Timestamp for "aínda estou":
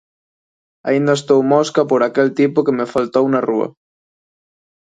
0.89-1.39